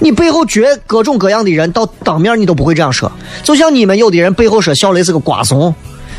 [0.00, 3.10] 你背后绝各种各样的人，到当面你都不会这样说。
[3.42, 5.74] 就像你们有的人背后说小雷是个瓜怂，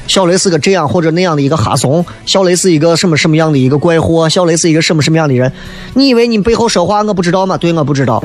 [0.07, 5.53] 小雷是个这样或者那样的一个哈怂，小雷是一个什么什么样的一个怪货，小雷是一个什么什么样的人？
[5.93, 7.55] 你以为你背后说话我不知道吗？
[7.55, 8.19] 对，我不知道。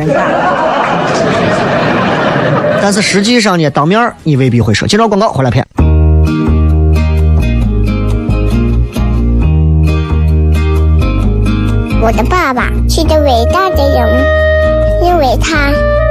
[2.84, 4.86] 但是实际上呢，当面你未必会说。
[4.86, 5.66] 介绍广告回来片。
[12.02, 14.22] 我的爸爸是个伟大的人，
[15.02, 15.70] 因为他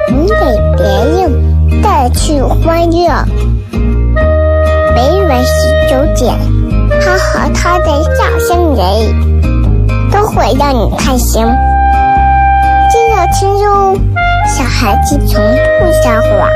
[0.09, 0.33] 能给
[0.75, 0.83] 别
[1.21, 3.23] 人带去欢乐。
[4.95, 5.53] 每晚十
[5.87, 6.35] 九点，
[6.99, 8.81] 他和他的笑声人，
[10.11, 11.45] 都会让你开心。
[12.89, 13.95] 记得听哟，
[14.45, 15.41] 小孩子从
[15.79, 16.49] 不撒谎，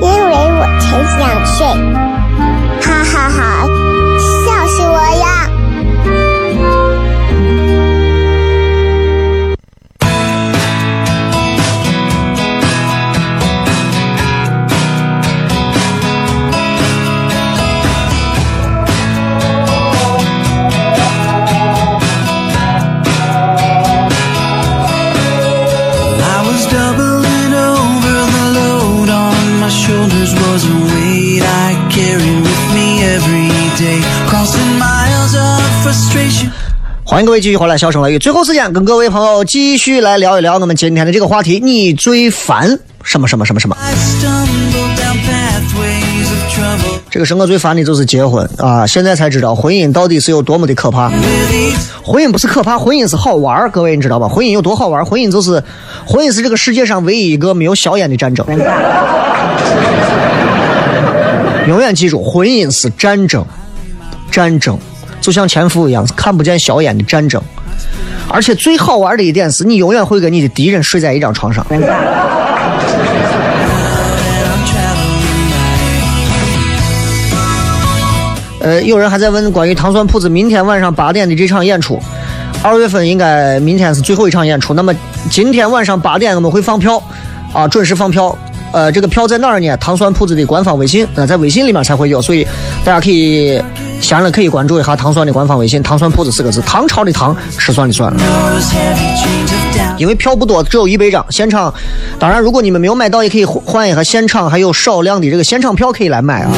[0.00, 1.66] 因为我才两岁。
[2.80, 3.40] 哈哈哈，
[4.18, 5.27] 笑死我了！
[37.10, 38.18] 欢迎各位继续回来，笑声雷雨。
[38.18, 43.74] 最后时间跟各位朋友继续来聊一聊我们今天的这个话题：你最烦什么什么什么什么
[47.10, 48.86] 这个是我最烦的就是结婚啊！
[48.86, 51.10] 现在才知道婚姻到底是有多么的可怕。
[52.04, 54.28] 婚姻不是可怕，婚姻是好玩儿各位你知道吧？
[54.28, 55.64] 婚姻有多好玩儿婚姻就是，
[56.04, 58.44] 婚姻是这个世界上唯一一个没有硝烟的战争。
[61.66, 63.42] 永远记住，婚姻是战争，
[64.30, 64.78] 战争
[65.20, 67.42] 就像前夫一样，看不见硝烟的战争。
[68.28, 71.64] 而且最好玩的一点是，你永远会跟你的敌人睡在一张床上。
[78.60, 81.98] 呃，有人还在问关于糖蒜铺子明天晚上八点的这场演出，
[82.62, 84.74] 二月份应该明天是最后一场演出。
[84.74, 84.92] 那么
[85.30, 87.00] 今天晚上八点我们会放票，
[87.52, 88.36] 啊，准时放票。
[88.72, 89.76] 呃，这个票在哪儿呢？
[89.78, 92.46] 糖蒜铺子的官方微信，那、在微信里面才会有，所以
[92.84, 93.62] 大家可以
[94.00, 98.12] 闲了可以关注一下糖蒜的官方微信，糖蒜铺子四个字，唐朝的糖，吃蒜的蒜。
[99.96, 101.24] 因为票不多，只有一百张。
[101.30, 101.72] 现场，
[102.18, 106.50] 当然如果你们没有买到，也可以换一下现场还有少量的这个现场票可以来买啊。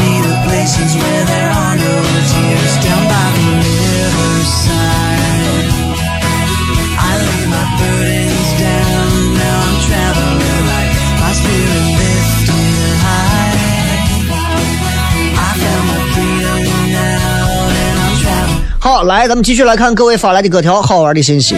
[18.82, 21.54] 好，来，咱们继续来看各位发来的各条好玩的信息。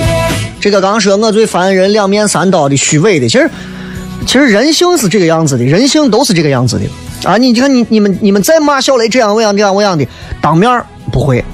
[0.61, 3.49] 这个刚说我最烦人两面三刀的虚伪的，其实
[4.27, 7.37] 其实人性是这个样子的，人性都是这个样子的啊！
[7.37, 10.05] 你你看你你们你们再骂小雷这样那样这样那样的，
[10.41, 11.45] 当面不会，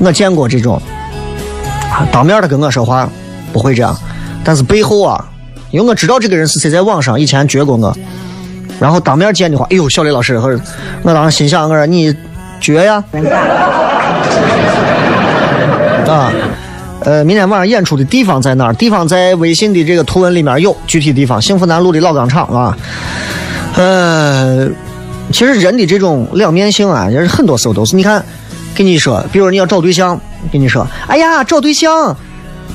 [0.00, 0.82] 我见过这种，
[1.92, 3.08] 啊，当面的跟我说话
[3.52, 3.96] 不会这样，
[4.42, 5.24] 但是背后啊，
[5.70, 7.96] 因为我知道这个人是谁，在网上以前撅过我，
[8.80, 10.36] 然后当面见的话，哎呦，小雷老师，
[11.02, 12.12] 我当时心想，我说你
[12.60, 13.04] 撅呀。
[16.08, 16.30] 啊，
[17.00, 18.74] 呃，明天晚上演出的地方在哪儿？
[18.74, 22.76] 地方在微信的这个图文里面有具体地方，幸福南路的老钢厂啊。
[23.76, 24.68] 呃，
[25.32, 27.96] 其实人的这种两面性啊，也是很多时候都是。
[27.96, 28.24] 你看，
[28.74, 30.20] 跟你说，比如你要找对象，
[30.52, 32.16] 跟你说，哎呀，找对象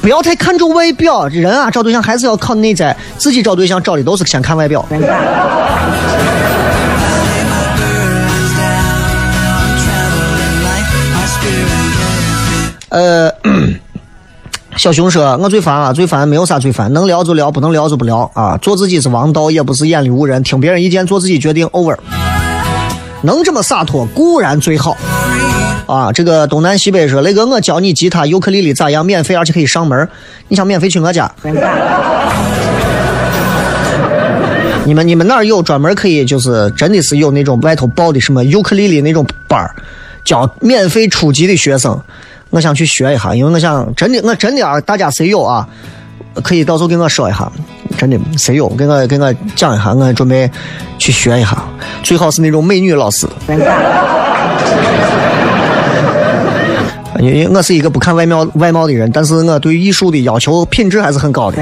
[0.01, 2.95] 不要太看重外表，人啊找对象还是要靠内在。
[3.17, 4.86] 自己找对象找的都是先看外表。
[12.89, 13.31] 呃，
[14.77, 18.57] 小熊说：“我最烦啊，最烦没有啥最烦，能聊就聊，不能聊就不聊啊。
[18.57, 21.97] 做自己是王道，也不是眼里无人，听别人意见，做自己决定，over。
[23.21, 24.95] 能这么洒脱固然最好
[25.85, 26.11] 啊。
[26.11, 29.05] 这个东南西北说，雷哥，我教你吉他、尤克里里咋样？
[29.05, 30.07] 免费，而且可以上门。
[30.47, 31.31] 你想免费去我家？
[34.85, 39.75] 你们你们哪儿有专门可以就是真的是有那种外头报的什么尤克里里那种班儿，
[40.23, 42.01] 教免费初级的学生？
[42.50, 45.68] 我想去学一下，因为我想真的我真的啊，大家谁有啊，
[46.43, 47.52] 可以到时候跟我说一下，
[47.97, 50.50] 真的谁有跟我跟我讲一下，我准备
[50.97, 51.62] 去学一下，
[52.02, 53.28] 最好是那种美女老师。
[57.20, 61.62] 因为我是一个不看外貌外貌的人，但是我对艺术的要求品质还是很高的。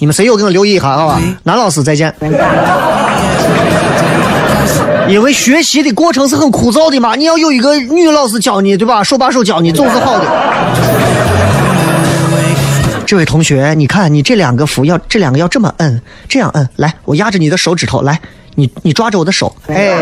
[0.00, 1.20] 你们谁有给我留意一下，好吧？
[1.44, 2.12] 男老师再见。
[5.08, 9.02] 因为学习的过程是很枯燥的嘛，你要有一个女老师教你，对吧？
[9.02, 10.24] 手把手教你总是好的。
[13.06, 18.20] 这位同学，你看你这两个符要这两个要这么摁，这样摁，来，我压着你的手指头，来，
[18.54, 19.96] 你你抓着我的手，哎，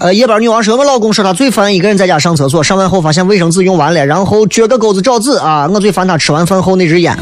[0.00, 5.68] 呃，夜班女王说，我老公说他最烦一个人在家上厕所，上完后发现卫生纸用完了，然后撅个钩子找纸啊。
[5.72, 7.16] 我最烦他吃完饭后那支烟。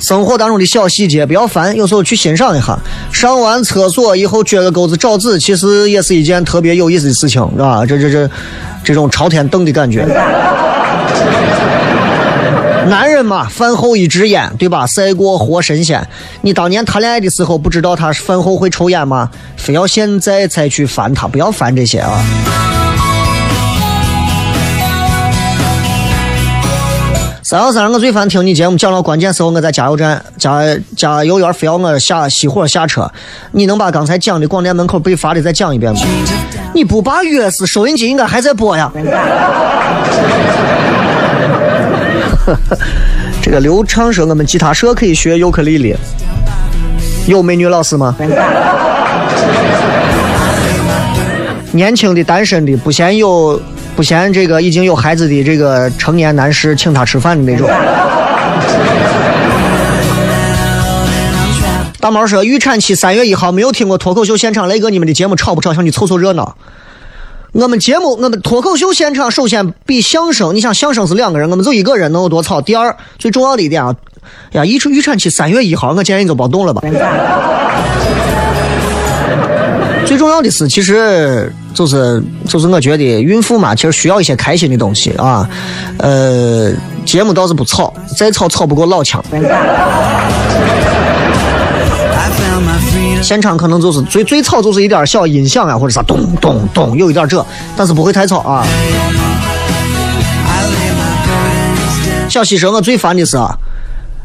[0.00, 2.78] 生活当中的小细节不要烦，有时候去欣赏一下。
[3.12, 7.84] 上完厕所以后撅个钩子找纸，其实也是一件特别有意思的事情，是吧？
[7.84, 8.30] 这这这，
[8.84, 10.06] 这种朝天瞪的感觉。
[12.88, 14.86] 男人嘛，饭后一支烟，对吧？
[14.86, 16.08] 赛过活神仙。
[16.40, 19.28] 你当年谈恋爱的时候不知道他饭后会抽烟吗？
[19.56, 22.24] 非要现在才去烦他，不要烦这些啊！
[27.48, 30.60] 三幺三，我最烦听你节目讲到关键时候，我在加油站加
[30.94, 33.10] 加油员非要我下熄火下车。
[33.52, 35.98] 你能把刚才讲的广电门口被罚的再讲一遍吗？
[36.74, 38.92] 你不把钥匙收音机应该还在播呀？
[43.40, 45.96] 这个刘畅说我们吉他社可以学尤克里里，
[47.26, 48.14] 有美女老师吗？
[51.72, 53.58] 年轻的单身的不嫌有
[53.98, 57.68] 不嫌这个已经有孩子的这个成年男士请他吃饭的那种。
[61.98, 65.74] 大毛说预产期三月一号，没有听过脱口秀现场，雷哥你们的节目吵不吵？
[65.74, 66.56] 想去凑凑热闹。
[67.50, 72.60] 我们节目，我们脱口秀现场，首先比相声，你想相声是两个人，我们就一个人能有多吵？
[72.60, 73.96] 第二，最重要的一点啊，
[74.52, 76.80] 呀，预预产期三月一号，我建议你就别动了吧。
[80.18, 85.48] 重要的是，其实就是就是我觉得孕妇嘛，其实需要一些开心的东西啊。
[85.98, 86.72] 呃，
[87.06, 89.24] 节目倒是不吵，再吵吵不过老腔。
[93.22, 97.44] 现场可能就是最最吵，就是一点小音响啊，或者啥咚咚咚，有一点这，
[97.76, 98.66] 但是不会太吵啊。
[102.28, 103.56] 小西说，我最烦的是啊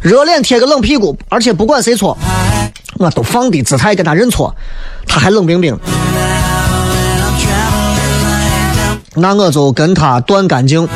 [0.02, 2.18] 热脸贴个冷屁股，而且不管谁错，
[3.04, 4.56] 我都放低姿态跟他认错，
[5.06, 5.78] 他还冷冰冰。
[9.16, 10.88] 那我就跟他断干净。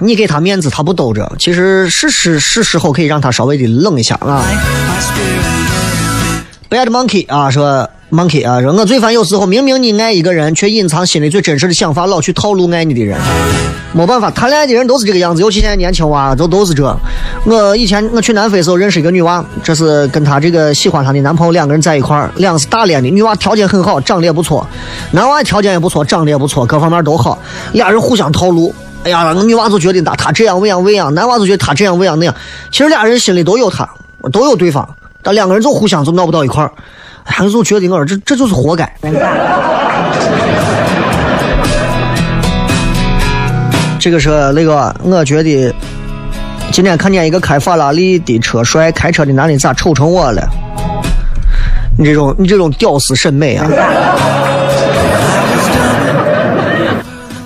[0.00, 1.32] 你给他面子，他不兜着。
[1.38, 4.44] 其实是是是时候可以让他稍微的冷一下啊。
[6.74, 13.16] Bad monkey 啊，说 monkey 啊，说我最烦有时候明明你爱一个人，却隐藏心里最真实的想法，老去套路爱你的人。
[13.92, 16.84] 没办法，谈恋爱的人都是这个样子，尤其现在年轻娃都都是这。
[17.44, 24.66] 我以前我去南非时候认识一个女娃，这是跟她这个喜欢她的男朋友两个人在一块儿，两个是大连的，女娃条件很好，长得也不错，
[25.12, 27.38] 男娃条件也不错，长得也不错，各方面都好，
[27.72, 28.74] 俩人互相套路。
[29.04, 32.34] 哎呀，那女娃就觉得他他这样那样那样，男娃就觉得他这样那样那样。
[32.72, 33.88] 其实俩人心里都有他，
[34.32, 34.88] 都有对方。
[35.24, 36.70] 但两个人就互相就闹不到一块儿，
[37.24, 38.94] 还就觉得我这这就是活该。
[43.98, 45.74] 这个是那个，我觉得
[46.70, 50.46] 今天看见一个开法拉利的车帅，开车的男的咋丑成我了？
[51.98, 53.66] 你这种你这种屌丝审美啊！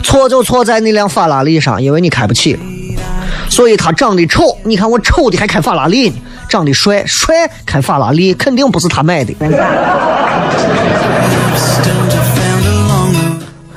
[0.02, 2.58] 错就错在那辆法拉利上，因为你开不起，
[3.48, 4.58] 所以他长得丑。
[4.64, 6.16] 你看我丑的还开法拉利呢。
[6.48, 9.34] 长得帅，帅开法拉利，肯定不是他买的。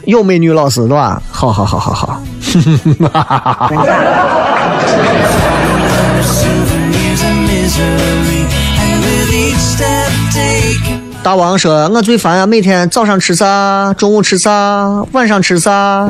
[0.05, 1.21] 有美女老师对吧？
[1.31, 2.21] 好好好好好。
[11.23, 16.09] 大王说：“我最烦啊，每天早上吃啥，中午吃啥，晚上吃啥。”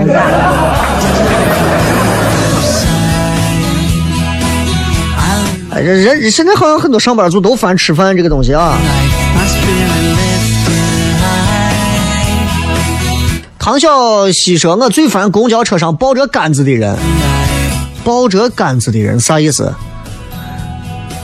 [5.73, 8.77] 哎，人人现在好像很多上班族都烦吃饭这个东西啊。
[13.57, 16.97] 唐小西说：“我最烦公交车上抱着杆子的人。
[18.03, 19.73] 抱着杆子的人啥意思？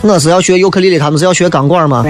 [0.01, 2.05] 我是要学尤克里里，他们是要学钢管吗？”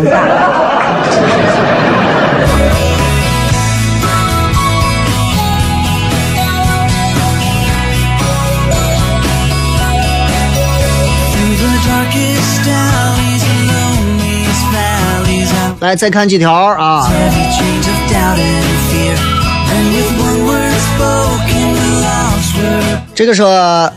[15.88, 17.10] 来，再看几条啊！
[23.16, 23.90] 这个说，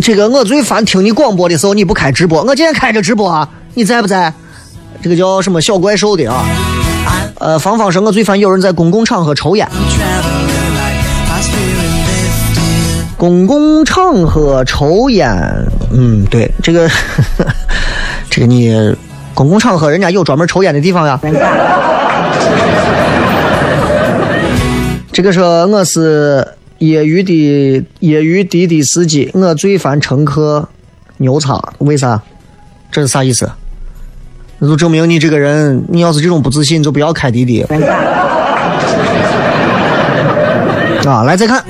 [0.00, 4.32] 这个我最烦听你广播的时候你不开直播，我今天开着直播啊，你在不在？
[5.02, 6.44] 这个叫什么小怪兽的啊？
[7.40, 9.68] 呃，芳芳说，我最烦有人在公共场合抽烟。
[13.16, 15.28] 公共场合抽烟，
[15.92, 16.88] 嗯，对，这个，
[18.30, 18.72] 这个你。
[19.34, 21.18] 公共场合，人家有专门抽烟的地方呀。
[25.12, 26.46] 这个说我是
[26.78, 30.68] 业余的业余滴滴司机，我最烦乘客
[31.18, 32.20] 牛叉，为啥？
[32.90, 33.50] 这是啥意思？
[34.58, 37.62] 那就证明你这个人，你要是这种不自信，就不要开滴滴。
[41.04, 41.64] 啊，来再看。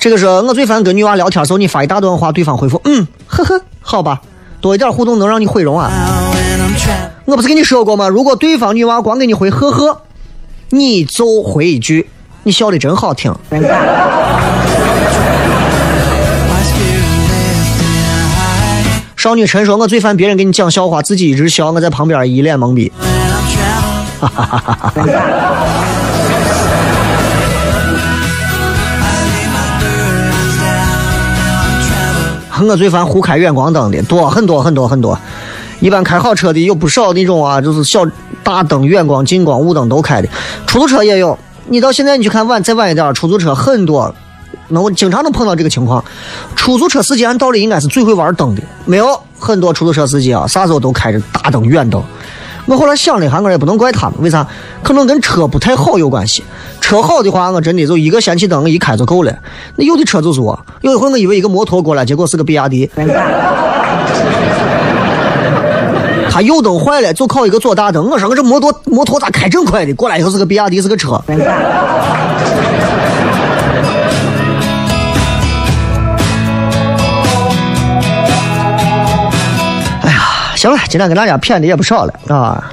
[0.00, 4.22] 这个说我最烦跟女娃聊天时候，你发一大段话，对方回复嗯呵呵，好吧，
[4.60, 5.90] 多一点互动能让你毁容啊。
[7.24, 8.08] 我不是跟你说过吗？
[8.08, 10.02] 如果对方女娃光给你回呵呵，
[10.70, 12.08] 你就回一句
[12.44, 13.34] 你笑的真好听。
[19.16, 22.92] 少女陈说：“我最烦别人给你讲笑话，自己一直笑，我在旁边一脸懵逼。
[24.20, 24.92] 哈
[32.64, 35.18] 我最烦胡开远光灯的，多很多很多很多。
[35.80, 38.00] 一般开好车的有不少那种啊，就是小
[38.42, 40.28] 大灯、远光、近光、雾灯都开的，
[40.66, 41.38] 出租车也有。
[41.68, 44.14] 你到现在你去看晚再晚一点，出租车很多，
[44.68, 46.02] 能我经常能碰到这个情况。
[46.54, 52.02] 出租车司机按道理应该是最会玩灯的，没有很多出租车司机啊，啥时候都开着大灯、远灯。
[52.66, 54.46] 我后来想了一下，我也不能怪他们，为啥？
[54.82, 56.42] 可能跟车不太好有关系。
[56.80, 59.32] 车好的话，我真的就一个氙气灯一开就够了。
[59.76, 62.90] 那有的车就是我，有一回我以为一个摩托过来，结果是个比亚迪。
[66.30, 68.10] 他右灯坏了，就靠一个左大灯。
[68.10, 69.94] 我说我这摩托摩托咋开这么快的？
[69.94, 71.18] 过来以后是个比亚迪，是个车。
[80.66, 82.72] 行了，今天跟大家谝的也不少了啊。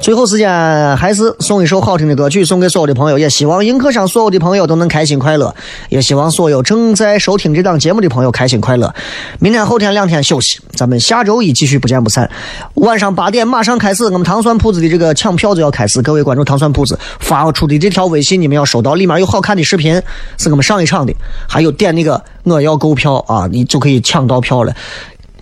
[0.00, 5.52] 最后时间还是送一首好听的歌曲送给所有的朋友，也希望映客上所有的朋友都能开心快乐，
[5.88, 8.94] 也希望所有正在收听这档节目的朋友开心快乐。
[9.40, 12.30] 明天后天两天休息，咱们下周一继续不见不散。
[12.74, 20.00] 晚上八点马上开始，我们糖蒜铺子的这个抢票子要开始，各位关注糖蒜铺子发出的这条微信，你们要收到，里面有好看的视频，
[20.38, 21.12] 是我们上一场的，
[21.48, 24.72] 还有点那个我要购票啊，你就可以抢到票了。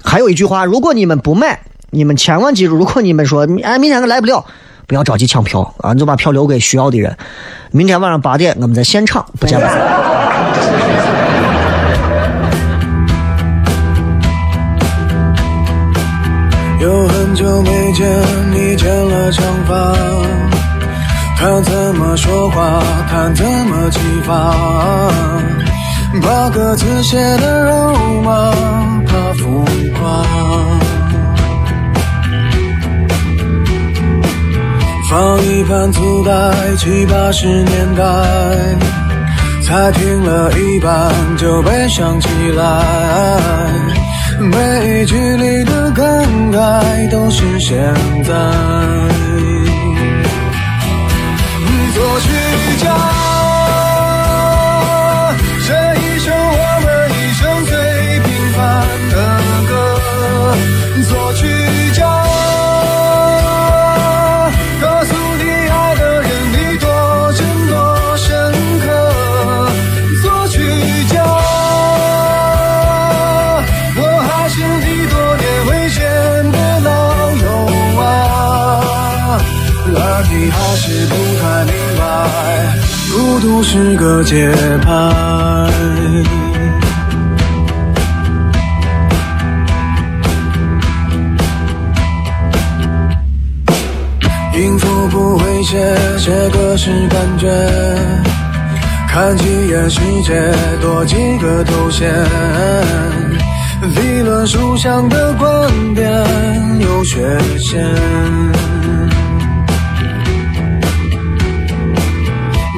[0.02, 4.44] 还有一句话，如果你们不买，你们千万记住，如果你们说哎明天我来不了，
[4.86, 7.16] 不要着急抢票啊，你就把票留给需要的人。
[7.72, 9.76] 明天晚上八点，我们在现场不见不散。
[16.80, 18.08] 有很久没见
[18.52, 19.94] 你剪了长发，
[21.36, 24.54] 他怎么说话，他怎么激发，
[26.22, 28.52] 把歌词写的肉麻，
[29.06, 29.64] 怕浮
[29.98, 30.24] 夸。
[35.10, 36.30] 放一盘磁带，
[36.76, 38.04] 七八十年代，
[39.66, 42.62] 才听了一半就悲伤起来。
[44.38, 46.06] 每一句里的感
[46.52, 47.76] 慨都是现
[48.22, 48.32] 在。
[51.92, 52.28] 作曲
[52.78, 52.94] 家，
[55.66, 57.74] 这一首我们一生最
[58.20, 58.60] 平凡
[59.10, 59.16] 的
[59.68, 59.70] 歌。
[61.10, 61.42] 作曲
[83.12, 84.50] 孤独是个节
[84.82, 84.92] 拍。
[94.54, 97.48] 音符不会写，写歌是感觉。
[99.08, 100.40] 看几眼世界，
[100.80, 102.08] 多几个头衔。
[103.96, 106.06] 理论书上的观点
[106.80, 108.79] 有缺陷。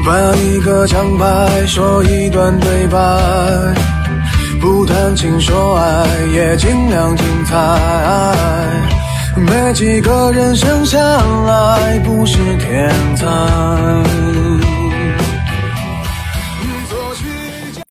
[0.04, 2.98] 把一个奖牌说一段对白，
[4.60, 7.56] 不谈情说爱，也尽量精彩。
[9.36, 10.98] 没几个人生下
[11.46, 14.41] 来不是天才。